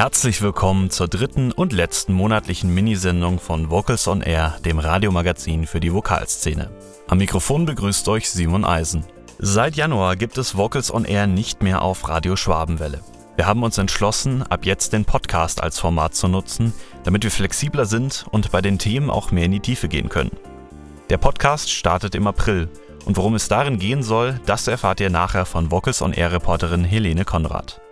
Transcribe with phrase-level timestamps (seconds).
[0.00, 5.78] Herzlich willkommen zur dritten und letzten monatlichen Minisendung von Vocals on Air, dem Radiomagazin für
[5.78, 6.70] die Vokalszene.
[7.06, 9.04] Am Mikrofon begrüßt euch Simon Eisen.
[9.38, 13.02] Seit Januar gibt es Vocals on Air nicht mehr auf Radio Schwabenwelle.
[13.36, 16.72] Wir haben uns entschlossen, ab jetzt den Podcast als Format zu nutzen,
[17.04, 20.32] damit wir flexibler sind und bei den Themen auch mehr in die Tiefe gehen können.
[21.10, 22.70] Der Podcast startet im April
[23.04, 26.84] und worum es darin gehen soll, das erfahrt ihr nachher von Vocals on Air Reporterin
[26.84, 27.82] Helene Konrad.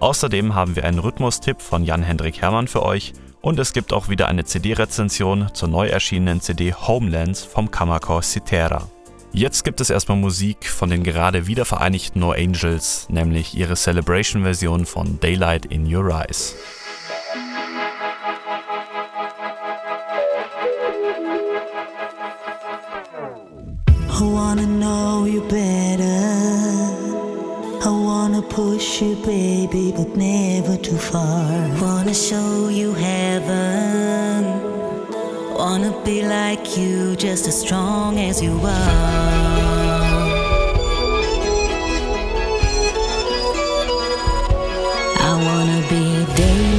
[0.00, 4.28] Außerdem haben wir einen Rhythmustipp von Jan-Hendrik Hermann für euch und es gibt auch wieder
[4.28, 8.88] eine CD-Rezension zur neu erschienenen CD Homelands vom Kammerchor Citera.
[9.32, 15.20] Jetzt gibt es erstmal Musik von den gerade wiedervereinigten No Angels, nämlich ihre Celebration-Version von
[15.20, 16.56] Daylight in Your Eyes.
[23.86, 26.69] I wanna know you better.
[27.82, 31.46] I wanna push you, baby, but never too far.
[31.80, 34.44] Wanna show you heaven.
[35.54, 39.30] Wanna be like you, just as strong as you are.
[45.28, 46.69] I wanna be daylight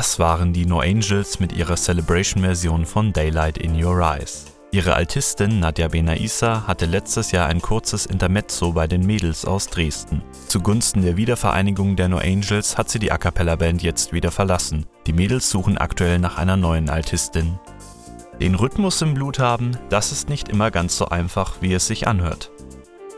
[0.00, 4.46] Das waren die No Angels mit ihrer Celebration-Version von Daylight in Your Eyes.
[4.72, 10.22] Ihre Altistin Nadja Benaissa hatte letztes Jahr ein kurzes Intermezzo bei den Mädels aus Dresden.
[10.48, 14.86] Zugunsten der Wiedervereinigung der No Angels hat sie die A cappella Band jetzt wieder verlassen.
[15.06, 17.60] Die Mädels suchen aktuell nach einer neuen Altistin.
[18.40, 22.08] Den Rhythmus im Blut haben, das ist nicht immer ganz so einfach, wie es sich
[22.08, 22.50] anhört.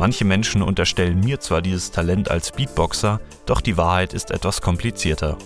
[0.00, 5.38] Manche Menschen unterstellen mir zwar dieses Talent als Beatboxer, doch die Wahrheit ist etwas komplizierter.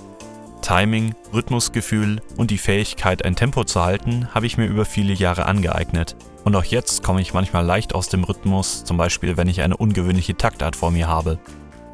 [0.62, 5.46] Timing, Rhythmusgefühl und die Fähigkeit, ein Tempo zu halten, habe ich mir über viele Jahre
[5.46, 6.16] angeeignet.
[6.44, 9.76] Und auch jetzt komme ich manchmal leicht aus dem Rhythmus, zum Beispiel wenn ich eine
[9.76, 11.38] ungewöhnliche Taktart vor mir habe.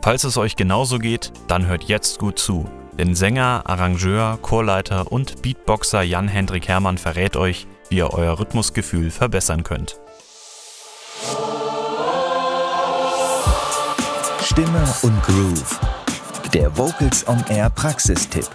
[0.03, 2.69] Falls es euch genauso geht, dann hört jetzt gut zu.
[2.99, 9.65] Denn Sänger, Arrangeur, Chorleiter und Beatboxer Jan-Hendrik Hermann verrät euch, wie ihr euer Rhythmusgefühl verbessern
[9.65, 9.99] könnt.
[14.43, 16.02] Stimme und Groove.
[16.53, 18.47] Der Vocals on Air Praxistipp.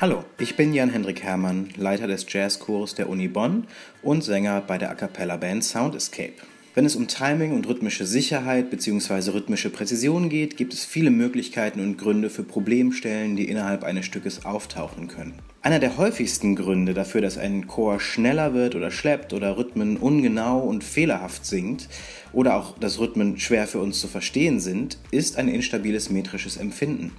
[0.00, 3.66] Hallo, ich bin Jan-Hendrik Hermann, Leiter des Jazzchors der Uni Bonn
[4.04, 6.34] und Sänger bei der A Cappella Band Sound Escape.
[6.74, 9.32] Wenn es um Timing und rhythmische Sicherheit bzw.
[9.32, 14.46] rhythmische Präzision geht, gibt es viele Möglichkeiten und Gründe für Problemstellen, die innerhalb eines Stückes
[14.46, 15.34] auftauchen können.
[15.60, 20.60] Einer der häufigsten Gründe dafür, dass ein Chor schneller wird oder schleppt oder Rhythmen ungenau
[20.60, 21.88] und fehlerhaft singt
[22.32, 27.12] oder auch dass Rhythmen schwer für uns zu verstehen sind, ist ein instabiles metrisches Empfinden.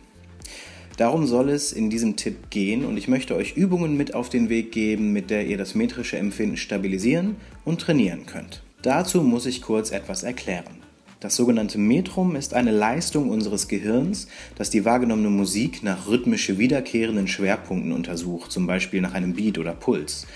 [0.97, 4.49] Darum soll es in diesem Tipp gehen und ich möchte euch Übungen mit auf den
[4.49, 8.61] Weg geben, mit der ihr das metrische Empfinden stabilisieren und trainieren könnt.
[8.83, 10.83] Dazu muss ich kurz etwas erklären.
[11.19, 17.29] Das sogenannte Metrum ist eine Leistung unseres Gehirns, das die wahrgenommene Musik nach rhythmisch wiederkehrenden
[17.29, 20.27] Schwerpunkten untersucht, zum Beispiel nach einem Beat oder Puls.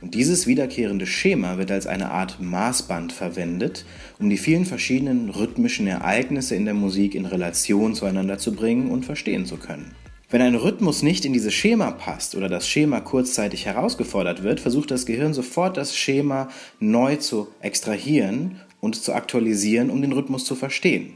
[0.00, 3.84] Und dieses wiederkehrende Schema wird als eine Art Maßband verwendet,
[4.20, 9.04] um die vielen verschiedenen rhythmischen Ereignisse in der Musik in Relation zueinander zu bringen und
[9.04, 9.94] verstehen zu können.
[10.30, 14.90] Wenn ein Rhythmus nicht in dieses Schema passt oder das Schema kurzzeitig herausgefordert wird, versucht
[14.90, 16.48] das Gehirn sofort das Schema
[16.78, 21.14] neu zu extrahieren und zu aktualisieren, um den Rhythmus zu verstehen.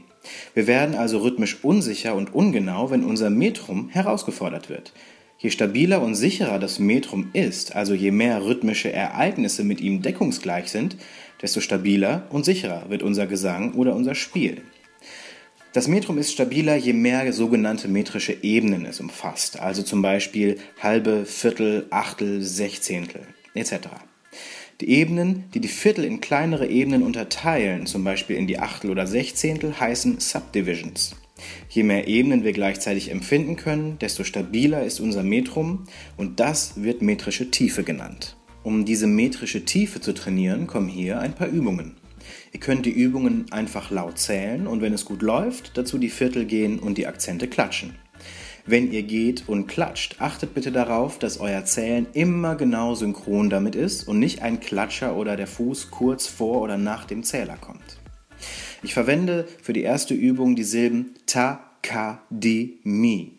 [0.53, 4.93] Wir werden also rhythmisch unsicher und ungenau, wenn unser Metrum herausgefordert wird.
[5.43, 10.69] Je stabiler und sicherer das Metrum ist, also je mehr rhythmische Ereignisse mit ihm deckungsgleich
[10.69, 10.95] sind,
[11.41, 14.61] desto stabiler und sicherer wird unser Gesang oder unser Spiel.
[15.73, 21.25] Das Metrum ist stabiler, je mehr sogenannte metrische Ebenen es umfasst, also zum Beispiel halbe,
[21.25, 23.23] Viertel, Achtel, Sechzehntel
[23.53, 23.89] etc.
[24.79, 29.07] Die Ebenen, die die Viertel in kleinere Ebenen unterteilen, zum Beispiel in die Achtel oder
[29.07, 31.17] Sechzehntel, heißen Subdivisions.
[31.69, 35.85] Je mehr Ebenen wir gleichzeitig empfinden können, desto stabiler ist unser Metrum
[36.17, 38.37] und das wird metrische Tiefe genannt.
[38.63, 41.97] Um diese metrische Tiefe zu trainieren, kommen hier ein paar Übungen.
[42.51, 46.45] Ihr könnt die Übungen einfach laut zählen und wenn es gut läuft, dazu die Viertel
[46.45, 47.95] gehen und die Akzente klatschen.
[48.65, 53.75] Wenn ihr geht und klatscht, achtet bitte darauf, dass euer Zählen immer genau synchron damit
[53.75, 58.02] ist und nicht ein Klatscher oder der Fuß kurz vor oder nach dem Zähler kommt.
[58.81, 63.33] Ich verwende für die erste Übung die Silben ta, ka, di, mi.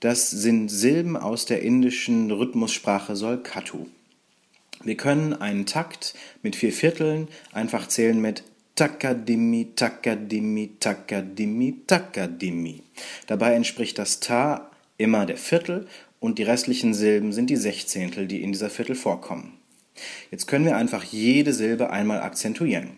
[0.00, 3.86] Das sind Silben aus der indischen Rhythmussprache Solkatu.
[4.84, 8.44] Wir können einen Takt mit vier Vierteln einfach zählen mit
[8.76, 12.82] Takadimi, Takadimi, Takadimi, Takadimi.
[13.26, 15.86] Dabei entspricht das Ta immer der Viertel
[16.20, 19.54] und die restlichen Silben sind die Sechzehntel, die in dieser Viertel vorkommen.
[20.30, 22.90] Jetzt können wir einfach jede Silbe einmal akzentuieren.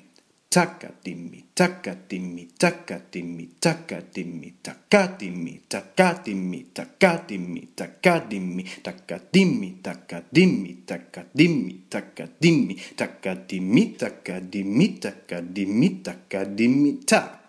[0.51, 16.03] Takadimi, takadimi, takadimi, takadimi, takadimi, takadimi, takadimi, takadimi, takadimi, takadimi, takadimi, takadimi, takadimi, takadimi, takadimi,
[16.03, 17.41] takadimi, ta.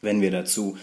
[0.00, 0.76] Wenn wir dazu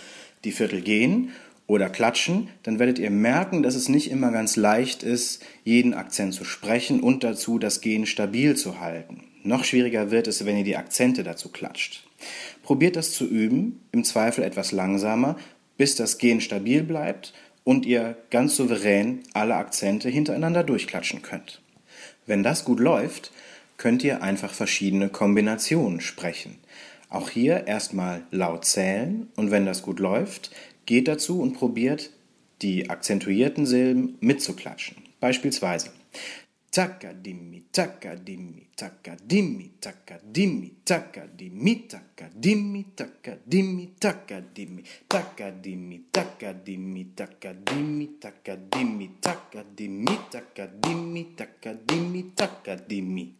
[0.43, 1.31] die Viertel gehen
[1.65, 6.33] oder klatschen, dann werdet ihr merken, dass es nicht immer ganz leicht ist, jeden Akzent
[6.33, 9.32] zu sprechen und dazu das Gehen stabil zu halten.
[9.43, 12.07] Noch schwieriger wird es, wenn ihr die Akzente dazu klatscht.
[12.63, 15.37] Probiert das zu üben, im Zweifel etwas langsamer,
[15.77, 17.33] bis das Gehen stabil bleibt
[17.65, 21.61] und ihr ganz souverän alle Akzente hintereinander durchklatschen könnt.
[22.25, 23.31] Wenn das gut läuft,
[23.75, 26.57] könnt ihr einfach verschiedene Kombinationen sprechen.
[27.09, 30.51] Auch hier erstmal laut zählen und wenn das gut läuft,
[30.85, 32.11] geht dazu und probiert
[32.61, 34.97] die akzentuierten Silben mitzuklatschen.
[35.19, 35.91] Beispielsweise
[36.73, 42.85] Takadimi, takadimi, takadimi, takadimi, takadimi, takadimi, takadimi,
[43.99, 44.83] takadimi, takadimi,
[46.11, 47.07] takadimi, takadimi,
[48.19, 53.33] takadimi, takadimi, takadimi, takadimi, takadimi.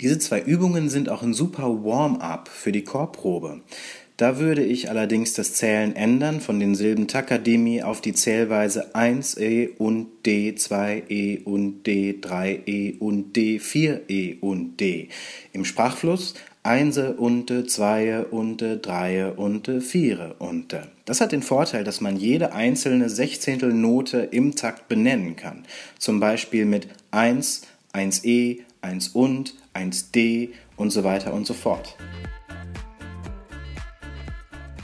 [0.00, 3.60] Diese zwei Übungen sind auch ein super Warm-up für die Chorprobe.
[4.16, 9.76] Da würde ich allerdings das Zählen ändern von den Silben Takadimi auf die Zählweise 1e
[9.78, 15.08] und D, 2e und D, 3e und D, 4e und D.
[15.52, 20.86] Im Sprachfluss Einse unte, Zweie unte, Dreie unte, Viere unte.
[21.06, 25.64] Das hat den Vorteil, dass man jede einzelne Sechzehntelnote im Takt benennen kann.
[25.98, 31.96] Zum Beispiel mit 1, 1e, 1 und, 1d und so weiter und so fort.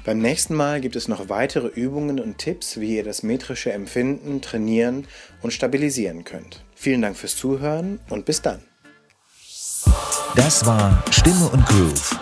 [0.09, 4.41] Beim nächsten Mal gibt es noch weitere Übungen und Tipps, wie ihr das metrische Empfinden
[4.41, 5.07] trainieren
[5.43, 6.65] und stabilisieren könnt.
[6.75, 8.63] Vielen Dank fürs Zuhören und bis dann.
[10.35, 12.19] Das war Stimme und Groove,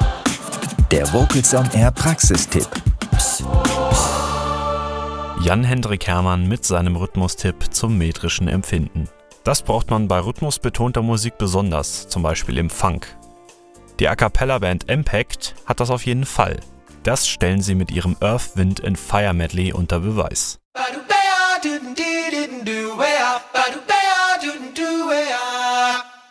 [0.91, 2.67] der Vocals on Air Praxistipp.
[5.45, 9.09] Jan-Hendrik Hermann mit seinem Rhythmustipp zum metrischen Empfinden.
[9.45, 13.17] Das braucht man bei rhythmusbetonter Musik besonders, zum Beispiel im Funk.
[14.01, 16.57] Die A Cappella-Band Impact hat das auf jeden Fall.
[17.07, 20.59] Das stellen sie mit ihrem Earth, Wind and Fire Medley unter Beweis.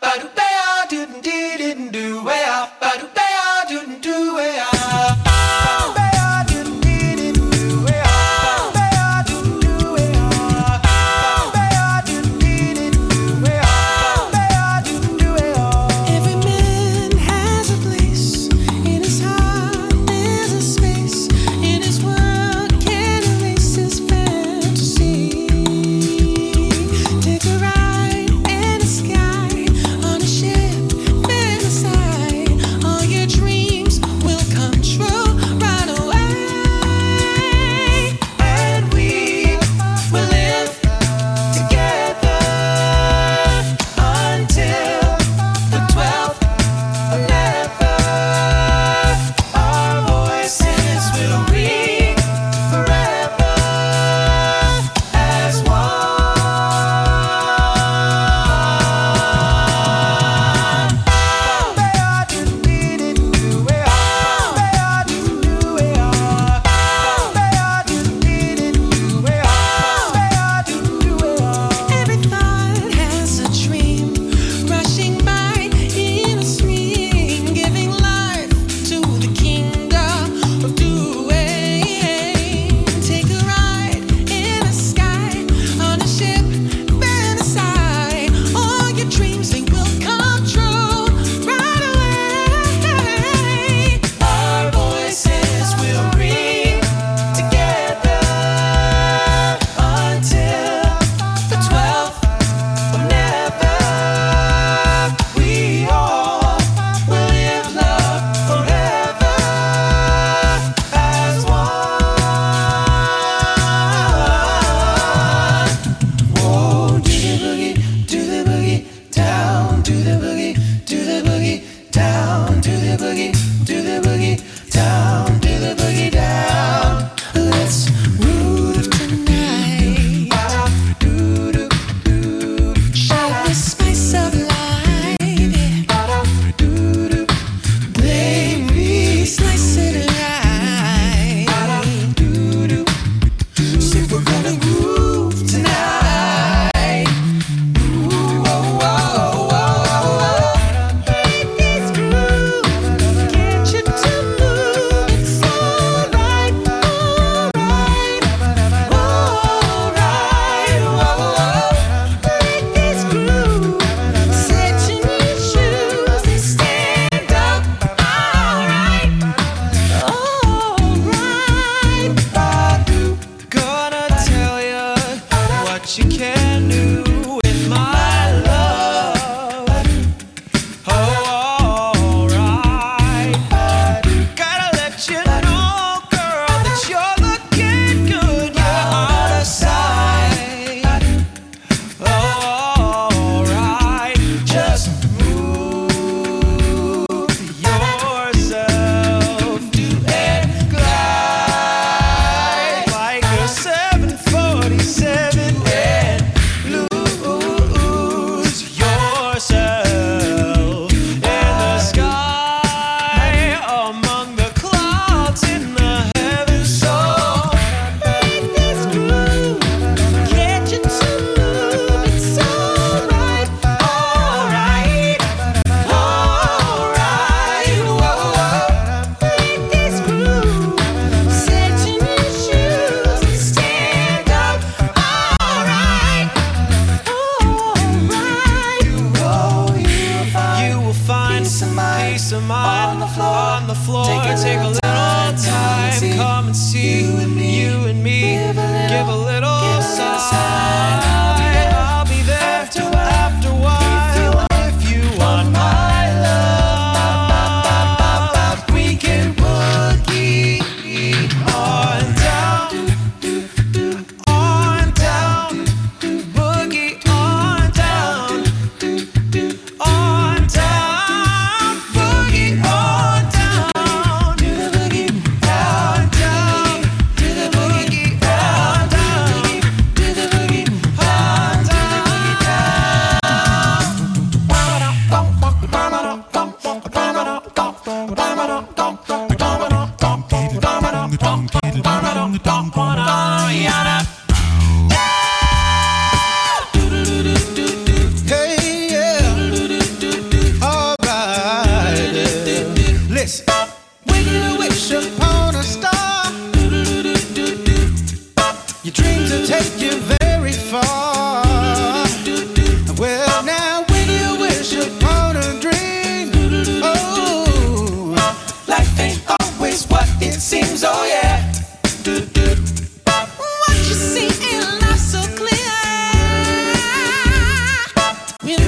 [0.01, 0.44] Badubea,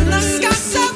[0.09, 0.86] when the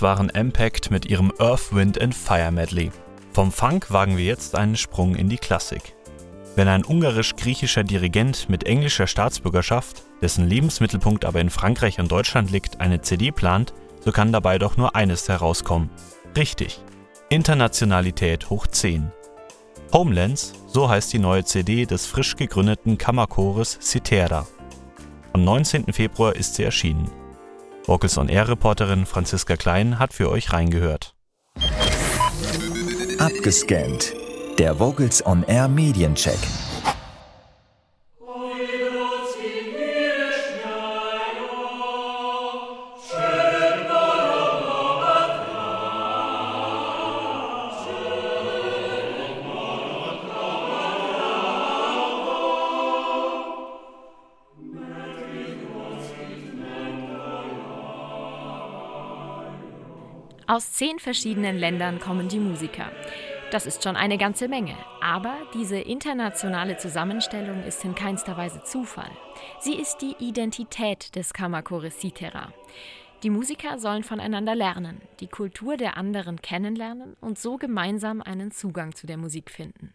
[0.00, 2.90] Das waren Impact mit ihrem Earth, Wind and Fire Medley.
[3.34, 5.94] Vom Funk wagen wir jetzt einen Sprung in die Klassik.
[6.56, 12.80] Wenn ein ungarisch-griechischer Dirigent mit englischer Staatsbürgerschaft, dessen Lebensmittelpunkt aber in Frankreich und Deutschland liegt,
[12.80, 15.90] eine CD plant, so kann dabei doch nur eines herauskommen.
[16.34, 16.80] Richtig.
[17.28, 19.12] Internationalität hoch 10.
[19.92, 24.46] Homelands, so heißt die neue CD des frisch gegründeten Kammerchores Citera.
[25.34, 25.92] Am 19.
[25.92, 27.19] Februar ist sie erschienen.
[27.84, 31.14] Vocals on Air Reporterin Franziska Klein hat für euch reingehört.
[33.18, 34.12] Abgescannt.
[34.58, 36.38] Der Vocals on Air Mediencheck.
[60.80, 62.90] Zehn verschiedenen Ländern kommen die Musiker.
[63.50, 64.74] Das ist schon eine ganze Menge.
[65.02, 69.10] Aber diese internationale Zusammenstellung ist in keinster Weise Zufall.
[69.60, 72.54] Sie ist die Identität des Kammerchores Citera.
[73.22, 78.94] Die Musiker sollen voneinander lernen, die Kultur der anderen kennenlernen und so gemeinsam einen Zugang
[78.94, 79.92] zu der Musik finden.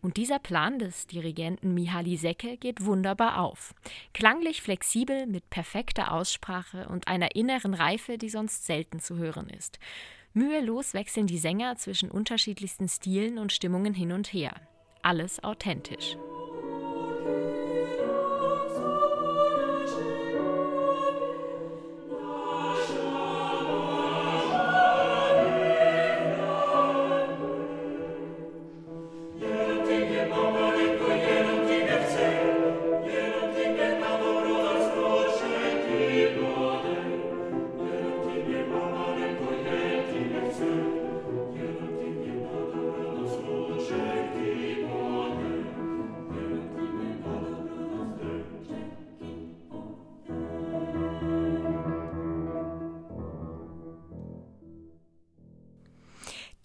[0.00, 3.74] Und dieser Plan des Dirigenten Mihaly Secke geht wunderbar auf.
[4.14, 9.80] Klanglich flexibel, mit perfekter Aussprache und einer inneren Reife, die sonst selten zu hören ist.
[10.32, 14.52] Mühelos wechseln die Sänger zwischen unterschiedlichsten Stilen und Stimmungen hin und her.
[15.02, 16.16] Alles authentisch.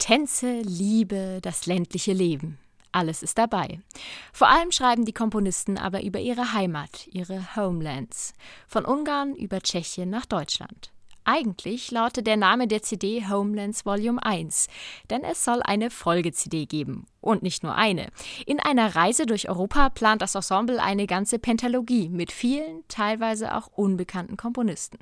[0.06, 2.60] Tänze, Liebe, das ländliche Leben.
[2.92, 3.80] Alles ist dabei.
[4.32, 8.32] Vor allem schreiben die Komponisten aber über ihre Heimat, ihre Homelands.
[8.68, 10.92] Von Ungarn über Tschechien nach Deutschland.
[11.24, 14.68] Eigentlich lautet der Name der CD Homelands Volume 1,
[15.10, 17.08] denn es soll eine Folge-CD geben.
[17.20, 18.10] Und nicht nur eine.
[18.46, 23.66] In einer Reise durch Europa plant das Ensemble eine ganze Pentalogie mit vielen, teilweise auch
[23.74, 25.00] unbekannten Komponisten.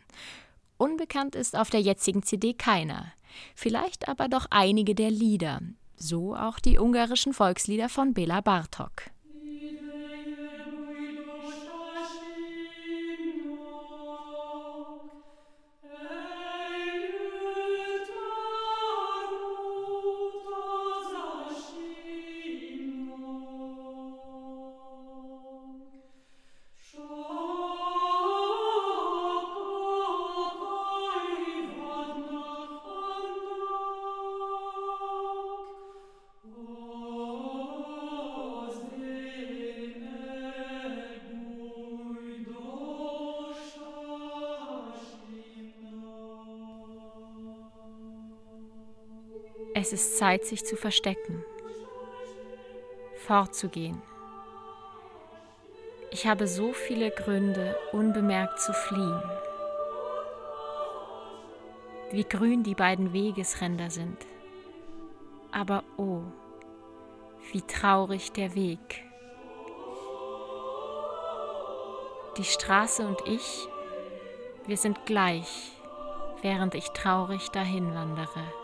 [0.78, 3.12] Unbekannt ist auf der jetzigen CD keiner.
[3.54, 5.60] Vielleicht aber doch einige der Lieder.
[5.96, 9.13] So auch die ungarischen Volkslieder von Bela Bartok.
[49.94, 51.44] Ist Zeit, sich zu verstecken,
[53.26, 54.02] fortzugehen.
[56.10, 59.22] Ich habe so viele Gründe, unbemerkt zu fliehen.
[62.10, 64.18] Wie grün die beiden Wegesränder sind.
[65.52, 66.22] Aber oh,
[67.52, 69.04] wie traurig der Weg.
[72.36, 73.68] Die Straße und ich,
[74.66, 75.70] wir sind gleich,
[76.42, 78.63] während ich traurig dahin wandere.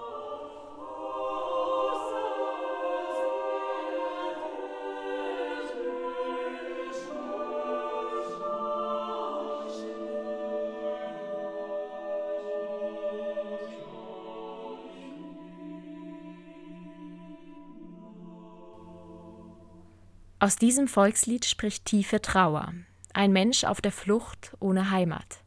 [20.42, 22.72] Aus diesem Volkslied spricht tiefe Trauer.
[23.12, 25.42] Ein Mensch auf der Flucht ohne Heimat.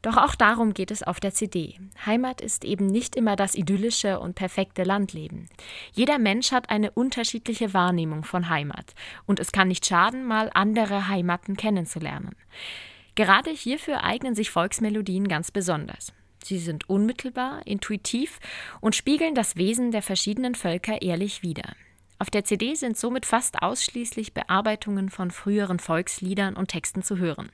[0.00, 1.78] Doch auch darum geht es auf der CD.
[2.06, 5.50] Heimat ist eben nicht immer das idyllische und perfekte Landleben.
[5.92, 8.94] Jeder Mensch hat eine unterschiedliche Wahrnehmung von Heimat.
[9.26, 12.34] Und es kann nicht schaden, mal andere Heimaten kennenzulernen.
[13.16, 16.14] Gerade hierfür eignen sich Volksmelodien ganz besonders.
[16.42, 18.40] Sie sind unmittelbar, intuitiv
[18.80, 21.74] und spiegeln das Wesen der verschiedenen Völker ehrlich wider.
[22.18, 27.50] Auf der CD sind somit fast ausschließlich Bearbeitungen von früheren Volksliedern und Texten zu hören.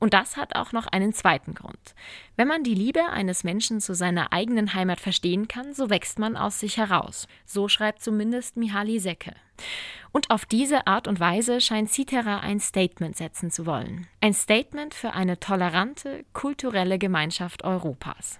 [0.00, 1.94] Und das hat auch noch einen zweiten Grund.
[2.36, 6.36] Wenn man die Liebe eines Menschen zu seiner eigenen Heimat verstehen kann, so wächst man
[6.36, 7.26] aus sich heraus.
[7.44, 9.34] So schreibt zumindest Mihaly Secke.
[10.12, 14.06] Und auf diese Art und Weise scheint Citera ein Statement setzen zu wollen.
[14.20, 18.38] Ein Statement für eine tolerante, kulturelle Gemeinschaft Europas.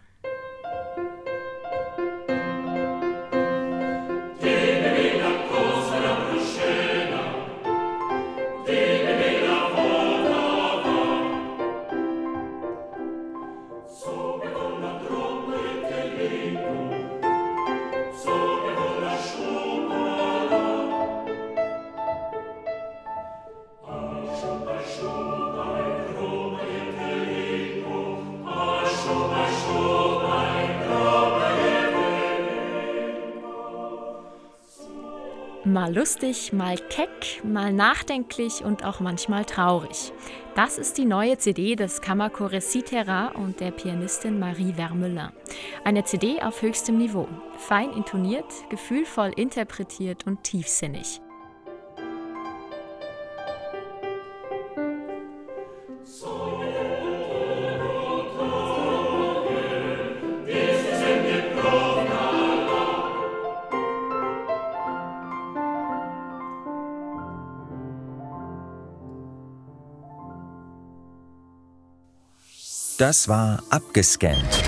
[35.89, 40.13] Mal lustig, mal keck, mal nachdenklich und auch manchmal traurig.
[40.55, 45.31] Das ist die neue CD des Kammerchores Citera und der Pianistin Marie Vermelin.
[45.85, 47.27] Eine CD auf höchstem Niveau.
[47.57, 51.23] Fein intoniert, gefühlvoll interpretiert und tiefsinnig.
[72.99, 74.65] Das war abgescannt.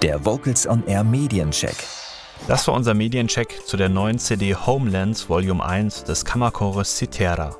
[0.00, 1.74] Der Vocals on Air Mediencheck.
[2.46, 7.56] Das war unser Mediencheck zu der neuen CD Homelands Volume 1 des Kammerchores Citera.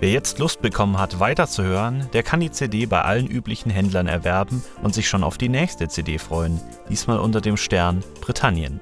[0.00, 4.62] Wer jetzt Lust bekommen hat, weiterzuhören, der kann die CD bei allen üblichen Händlern erwerben
[4.82, 8.80] und sich schon auf die nächste CD freuen, diesmal unter dem Stern Britannien.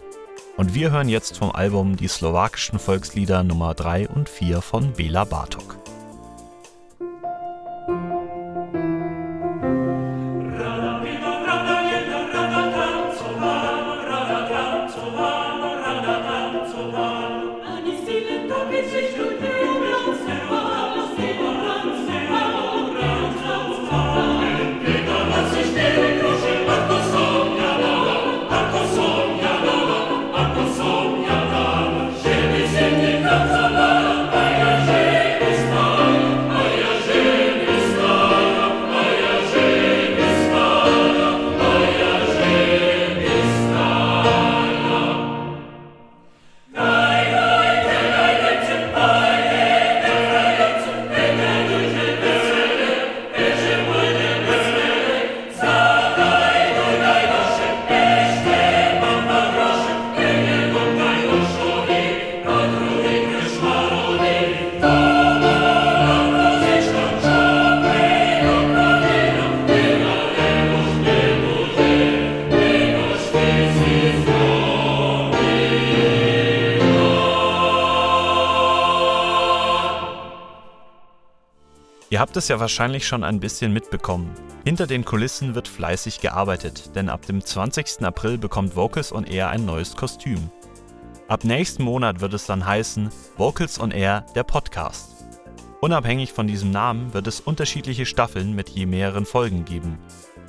[0.56, 5.22] Und wir hören jetzt vom Album die slowakischen Volkslieder Nummer 3 und 4 von Bela
[5.22, 5.83] Bartok.
[82.24, 84.32] Habt es ja wahrscheinlich schon ein bisschen mitbekommen.
[84.64, 88.02] Hinter den Kulissen wird fleißig gearbeitet, denn ab dem 20.
[88.02, 90.50] April bekommt Vocals on Air ein neues Kostüm.
[91.28, 95.26] Ab nächsten Monat wird es dann heißen Vocals on Air, der Podcast.
[95.82, 99.98] Unabhängig von diesem Namen wird es unterschiedliche Staffeln mit je mehreren Folgen geben.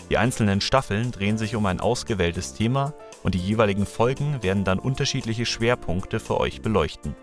[0.09, 4.79] Die einzelnen Staffeln drehen sich um ein ausgewähltes Thema und die jeweiligen Folgen werden dann
[4.79, 7.17] unterschiedliche Schwerpunkte für euch beleuchten.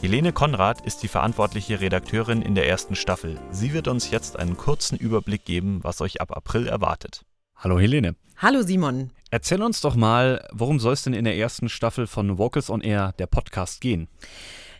[0.00, 3.36] Helene Konrad ist die verantwortliche Redakteurin in der ersten Staffel.
[3.50, 7.24] Sie wird uns jetzt einen kurzen Überblick geben, was euch ab April erwartet.
[7.56, 8.14] Hallo Helene.
[8.36, 9.10] Hallo Simon.
[9.32, 12.80] Erzähl uns doch mal, worum soll es denn in der ersten Staffel von Vocals on
[12.80, 14.06] Air, der Podcast, gehen?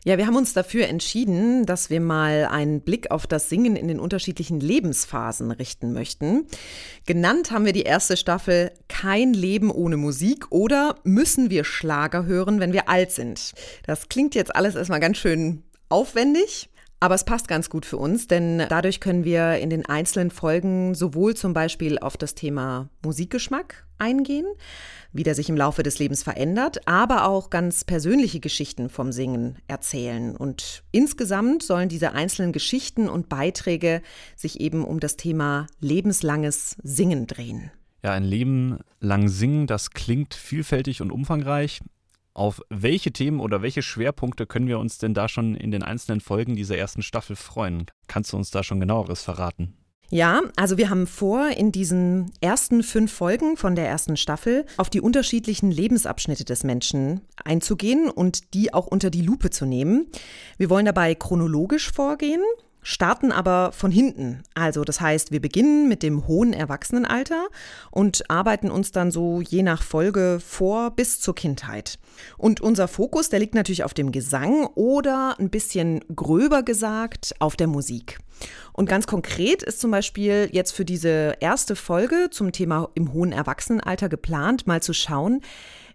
[0.09, 3.89] Ja, wir haben uns dafür entschieden, dass wir mal einen Blick auf das Singen in
[3.89, 6.47] den unterschiedlichen Lebensphasen richten möchten.
[7.05, 12.59] Genannt haben wir die erste Staffel Kein Leben ohne Musik oder müssen wir Schlager hören,
[12.59, 13.53] wenn wir alt sind.
[13.87, 16.68] Das klingt jetzt alles erstmal ganz schön aufwendig.
[17.01, 20.95] Aber es passt ganz gut für uns, denn dadurch können wir in den einzelnen Folgen
[20.95, 24.47] sowohl zum Beispiel auf das Thema Musikgeschmack eingehen,
[25.13, 29.59] wie der sich im Laufe des Lebens verändert, aber auch ganz persönliche Geschichten vom Singen
[29.69, 30.37] erzählen.
[30.37, 34.03] Und insgesamt sollen diese einzelnen Geschichten und Beiträge
[34.35, 37.71] sich eben um das Thema lebenslanges Singen drehen.
[38.03, 41.81] Ja, ein Leben lang singen, das klingt vielfältig und umfangreich.
[42.39, 46.21] Auf welche Themen oder welche Schwerpunkte können wir uns denn da schon in den einzelnen
[46.21, 47.87] Folgen dieser ersten Staffel freuen?
[48.07, 49.75] Kannst du uns da schon genaueres verraten?
[50.09, 54.89] Ja, also wir haben vor, in diesen ersten fünf Folgen von der ersten Staffel auf
[54.89, 60.07] die unterschiedlichen Lebensabschnitte des Menschen einzugehen und die auch unter die Lupe zu nehmen.
[60.59, 62.41] Wir wollen dabei chronologisch vorgehen,
[62.89, 64.43] starten aber von hinten.
[64.55, 67.49] Also das heißt, wir beginnen mit dem hohen Erwachsenenalter
[67.91, 71.99] und arbeiten uns dann so je nach Folge vor bis zur Kindheit.
[72.39, 77.57] Und unser Fokus, der liegt natürlich auf dem Gesang oder ein bisschen gröber gesagt auf
[77.57, 78.21] der Musik.
[78.73, 83.33] Und ganz konkret ist zum Beispiel jetzt für diese erste Folge zum Thema im hohen
[83.33, 85.43] Erwachsenenalter geplant, mal zu schauen,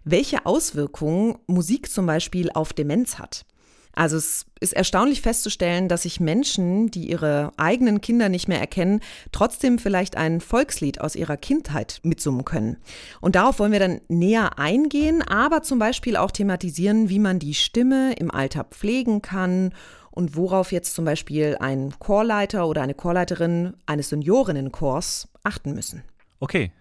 [0.04, 3.46] welche Auswirkungen Musik zum Beispiel auf Demenz hat.
[3.94, 9.00] Also es ist erstaunlich festzustellen, dass sich Menschen, die ihre eigenen Kinder nicht mehr erkennen,
[9.32, 12.76] trotzdem vielleicht ein Volkslied aus ihrer Kindheit mitsummen können.
[13.20, 17.54] Und darauf wollen wir dann näher eingehen, aber zum Beispiel auch thematisieren, wie man die
[17.54, 19.72] Stimme im Alter pflegen kann
[20.10, 26.02] und worauf jetzt zum Beispiel ein Chorleiter oder eine Chorleiterin eines Seniorinnenchors achten müssen.
[26.40, 26.72] Okay,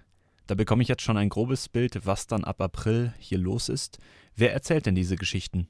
[0.47, 3.97] da bekomme ich jetzt schon ein grobes Bild, was dann ab April hier los ist.
[4.35, 5.67] Wer erzählt denn diese Geschichten?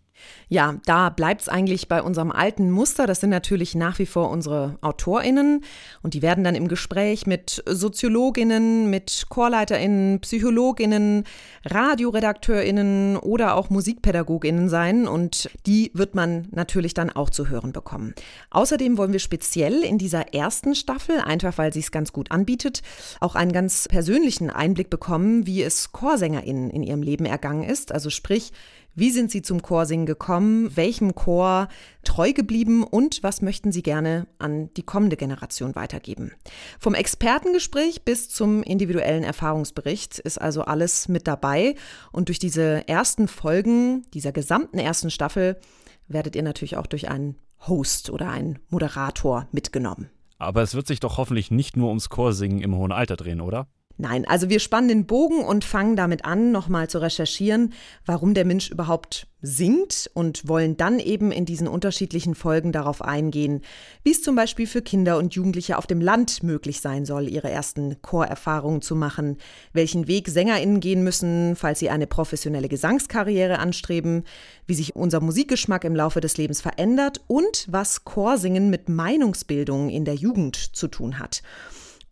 [0.47, 3.08] Ja, da bleibt es eigentlich bei unserem alten Muster.
[3.08, 5.63] Das sind natürlich nach wie vor unsere AutorInnen
[6.02, 11.23] und die werden dann im Gespräch mit SoziologInnen, mit ChorleiterInnen, PsychologInnen,
[11.65, 18.13] RadioredakteurInnen oder auch MusikpädagogInnen sein und die wird man natürlich dann auch zu hören bekommen.
[18.52, 22.82] Außerdem wollen wir speziell in dieser ersten Staffel, einfach weil sie es ganz gut anbietet,
[23.19, 27.91] auch einen ganz persönlichen Einblick bekommen, wie es ChorsängerInnen in ihrem Leben ergangen ist.
[27.91, 28.52] Also sprich,
[28.95, 30.75] wie sind Sie zum Chorsingen gekommen?
[30.75, 31.67] Welchem Chor
[32.03, 32.84] treu geblieben?
[32.84, 36.32] Und was möchten Sie gerne an die kommende Generation weitergeben?
[36.79, 41.75] Vom Expertengespräch bis zum individuellen Erfahrungsbericht ist also alles mit dabei.
[42.12, 45.60] Und durch diese ersten Folgen dieser gesamten ersten Staffel
[46.08, 47.36] werdet ihr natürlich auch durch einen
[47.67, 50.10] Host oder einen Moderator mitgenommen.
[50.38, 53.67] Aber es wird sich doch hoffentlich nicht nur ums Chorsingen im hohen Alter drehen, oder?
[53.97, 57.73] Nein, also wir spannen den Bogen und fangen damit an, nochmal zu recherchieren,
[58.08, 63.62] warum der Mensch überhaupt singt und wollen dann eben in diesen unterschiedlichen Folgen darauf eingehen,
[64.03, 67.51] wie es zum Beispiel für Kinder und Jugendliche auf dem Land möglich sein soll, ihre
[67.51, 69.38] ersten Chorerfahrungen zu machen,
[69.73, 74.23] welchen Weg SängerInnen gehen müssen, falls sie eine professionelle Gesangskarriere anstreben,
[74.65, 80.06] wie sich unser Musikgeschmack im Laufe des Lebens verändert und was Chorsingen mit Meinungsbildung in
[80.06, 81.43] der Jugend zu tun hat.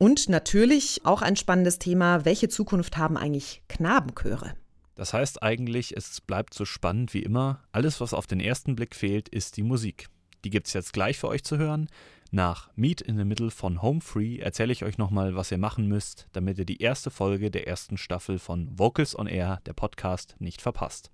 [0.01, 4.55] Und natürlich auch ein spannendes Thema, welche Zukunft haben eigentlich Knabenchöre?
[4.95, 7.61] Das heißt eigentlich, es bleibt so spannend wie immer.
[7.71, 10.07] Alles, was auf den ersten Blick fehlt, ist die Musik.
[10.43, 11.87] Die gibt's jetzt gleich für euch zu hören.
[12.31, 15.87] Nach Meet in the Middle von Home Free erzähle ich euch nochmal, was ihr machen
[15.87, 20.35] müsst, damit ihr die erste Folge der ersten Staffel von Vocals on Air, der Podcast,
[20.39, 21.11] nicht verpasst.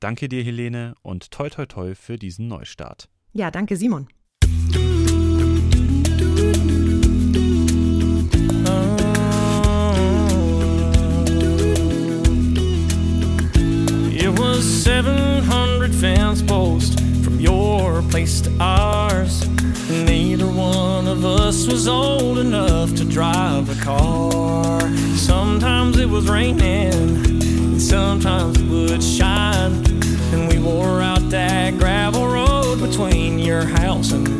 [0.00, 3.10] Danke dir, Helene, und toi toi toi für diesen Neustart.
[3.34, 4.08] Ja, danke Simon.
[14.54, 19.44] It 700 fence posts from your place to ours.
[19.90, 24.80] Neither one of us was old enough to drive a car.
[25.16, 29.84] Sometimes it was raining, and sometimes it would shine.
[30.32, 34.33] And we wore out that gravel road between your house and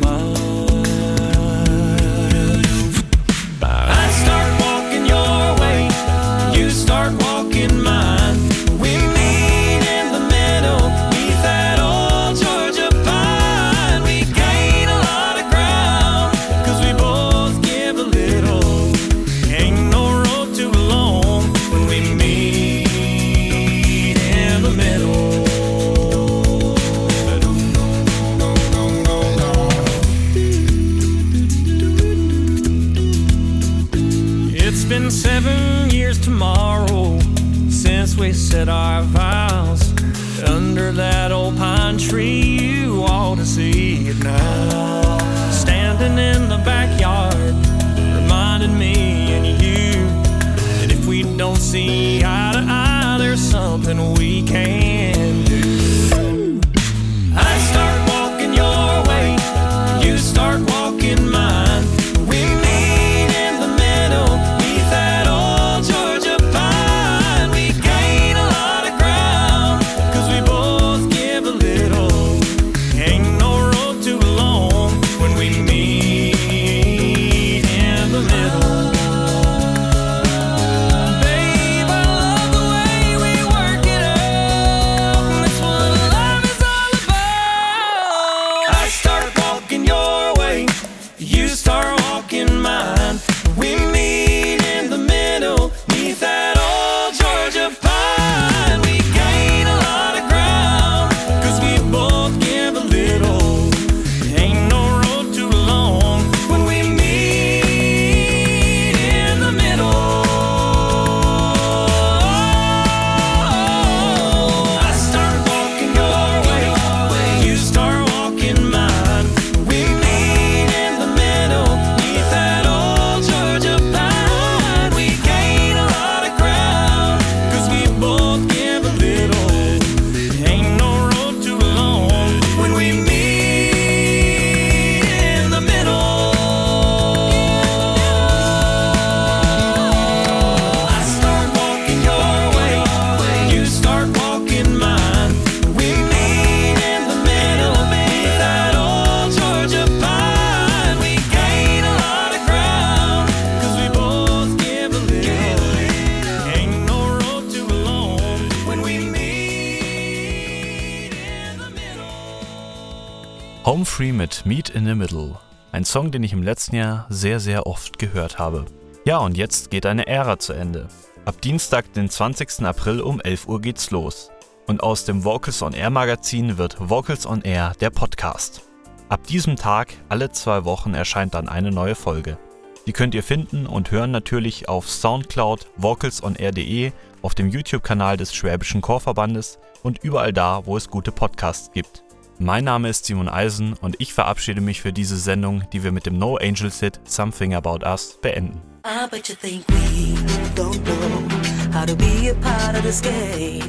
[164.05, 165.39] Free mit Meet in the Middle.
[165.71, 168.65] Ein Song, den ich im letzten Jahr sehr, sehr oft gehört habe.
[169.03, 170.89] Ja, und jetzt geht eine Ära zu Ende.
[171.25, 172.67] Ab Dienstag, den 20.
[172.67, 174.29] April um 11 Uhr geht's los.
[174.67, 178.61] Und aus dem Vocals on Air Magazin wird Vocals on Air der Podcast.
[179.09, 182.37] Ab diesem Tag, alle zwei Wochen, erscheint dann eine neue Folge.
[182.85, 186.91] Die könnt ihr finden und hören natürlich auf Soundcloud, vocalsonair.de,
[187.23, 192.04] auf dem YouTube-Kanal des Schwäbischen Chorverbandes und überall da, wo es gute Podcasts gibt.
[192.37, 196.05] Mein Name ist Simon Eisen und ich verabschiede mich für diese Sendung, die wir mit
[196.05, 198.61] dem No Angels Hit Something About Us beenden.
[198.83, 200.15] I bet you think we
[200.53, 203.63] don't know how to be a part of this game.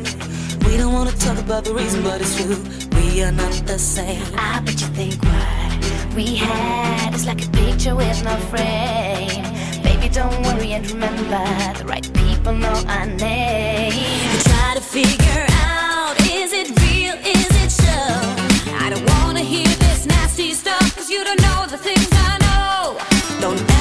[0.67, 2.57] We don't wanna talk about the reason, but it's true.
[2.97, 4.21] We are not the same.
[4.37, 9.45] I bet you think what we had is like a picture with no frame.
[9.85, 11.45] Baby, don't worry and remember
[11.79, 13.93] the right people know our name.
[13.93, 18.16] You try to figure out is it real, is it so?
[19.47, 22.99] Hear this nasty stuff, cause you don't know the things I know.
[23.41, 23.76] Don't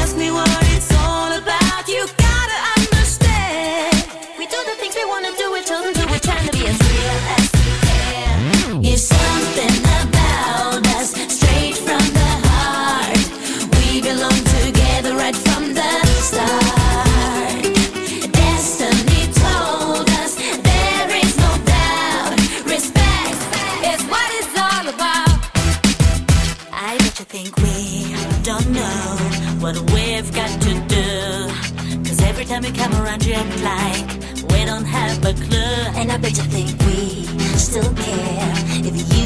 [32.65, 35.99] we come around, you act like we don't have a clue.
[35.99, 37.25] And I bet you think we
[37.57, 38.53] still care
[38.89, 39.24] if you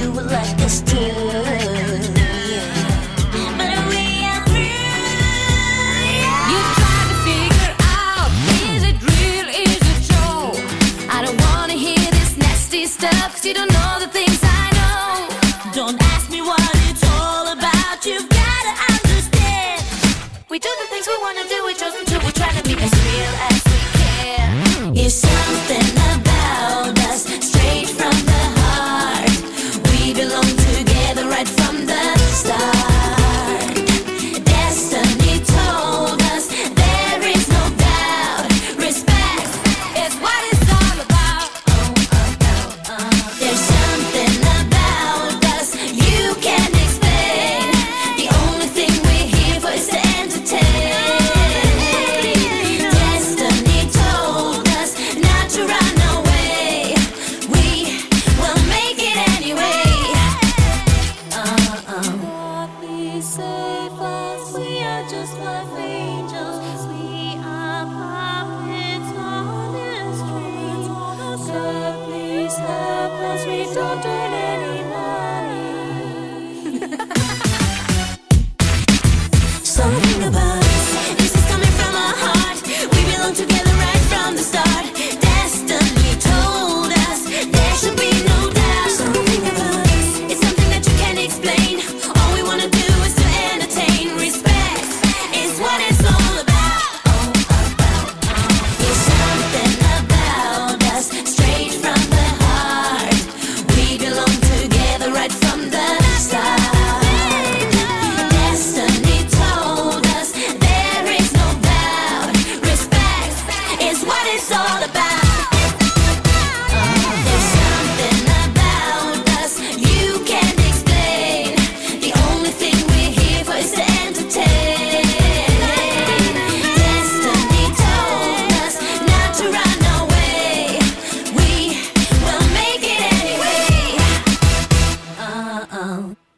[73.74, 74.19] don't do